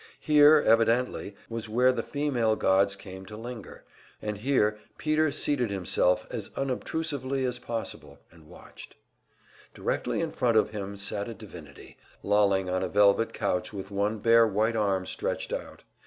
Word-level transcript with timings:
Here, 0.19 0.63
evidently, 0.65 1.35
was 1.47 1.69
where 1.69 1.91
the 1.91 2.01
female 2.01 2.55
gods 2.55 2.95
came 2.95 3.23
to 3.27 3.37
linger, 3.37 3.83
and 4.19 4.39
Peter 4.97 5.31
seated 5.31 5.69
himself 5.69 6.25
as 6.31 6.49
unobtrusively 6.55 7.45
as 7.45 7.59
possible, 7.59 8.17
and 8.31 8.47
watched. 8.47 8.95
Directly 9.75 10.19
in 10.19 10.31
front 10.31 10.57
of 10.57 10.71
him 10.71 10.97
sat 10.97 11.27
a 11.29 11.35
divinity, 11.35 11.97
lolling 12.23 12.67
on 12.67 12.81
a 12.81 12.89
velvet 12.89 13.31
couch 13.31 13.73
with 13.73 13.91
one 13.91 14.17
bare 14.17 14.47
white 14.47 14.75
arm 14.75 15.05
stretched 15.05 15.53
out. 15.53 15.83